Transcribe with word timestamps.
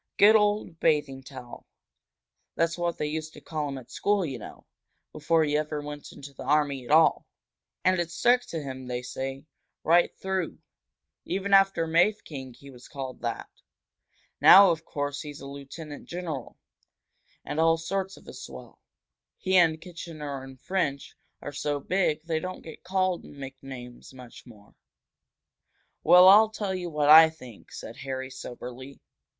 "Good 0.17 0.35
old 0.35 0.79
Bathing 0.79 1.21
Towel! 1.21 1.67
That's 2.55 2.75
what 2.75 2.97
they 2.97 3.05
used 3.05 3.33
to 3.33 3.39
call 3.39 3.69
him 3.69 3.77
at 3.77 3.91
school, 3.91 4.25
you 4.25 4.39
know, 4.39 4.65
before 5.11 5.43
he 5.43 5.55
ever 5.55 5.79
went 5.79 6.11
into 6.11 6.33
the 6.33 6.41
army 6.41 6.83
at 6.83 6.89
all. 6.89 7.27
And 7.85 7.99
it 7.99 8.09
stuck 8.09 8.41
to 8.45 8.63
him, 8.63 8.87
they 8.87 9.03
say, 9.03 9.45
right 9.83 10.11
through. 10.17 10.57
Even 11.25 11.53
after 11.53 11.85
Mafeking 11.85 12.55
he 12.55 12.71
was 12.71 12.87
called 12.87 13.21
that. 13.21 13.47
Now, 14.41 14.71
of 14.71 14.83
course, 14.85 15.21
he's 15.21 15.39
a 15.39 15.45
lieutenant 15.45 16.05
general, 16.07 16.57
and 17.45 17.59
all 17.59 17.77
sorts 17.77 18.17
of 18.17 18.27
a 18.27 18.33
swell. 18.33 18.79
He 19.37 19.55
and 19.55 19.79
Kitchener 19.79 20.41
and 20.43 20.59
French 20.59 21.15
are 21.43 21.53
so 21.53 21.79
big 21.79 22.23
they 22.25 22.39
don't 22.39 22.63
get 22.63 22.83
called 22.83 23.23
nicknames 23.23 24.15
much 24.15 24.47
more." 24.47 24.73
"Well, 26.03 26.27
I'll 26.27 26.49
tell 26.49 26.73
you 26.73 26.89
what 26.89 27.09
I 27.11 27.29
think," 27.29 27.71
said 27.71 27.97
Harry, 27.97 28.31
soberly. 28.31 28.99